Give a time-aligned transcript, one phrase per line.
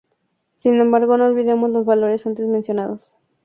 [0.55, 3.15] Sin embargo, no olvidemos los valores antes mencionados.